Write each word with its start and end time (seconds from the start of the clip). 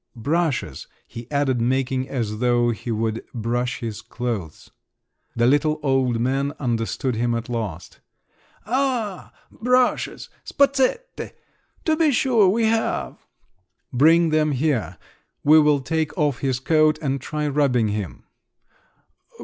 "Brushes," 0.15 0.87
he 1.07 1.29
added, 1.29 1.61
making 1.61 2.09
as 2.09 2.39
though 2.39 2.71
he 2.71 2.89
would 2.89 3.23
brush 3.35 3.81
his 3.81 4.01
clothes. 4.01 4.71
The 5.35 5.45
little 5.45 5.79
old 5.83 6.19
man 6.19 6.53
understood 6.59 7.13
him 7.13 7.35
at 7.35 7.49
last. 7.49 7.99
"Ah, 8.65 9.31
brushes! 9.51 10.29
Spazzette! 10.43 11.35
to 11.85 11.95
be 11.95 12.09
sure 12.11 12.49
we 12.49 12.63
have!" 12.65 13.27
"Bring 13.93 14.31
them 14.31 14.53
here; 14.53 14.97
we 15.43 15.59
will 15.59 15.81
take 15.81 16.17
off 16.17 16.39
his 16.39 16.59
coat 16.59 16.97
and 16.99 17.21
try 17.21 17.47
rubbing 17.47 17.89
him." 17.89 18.23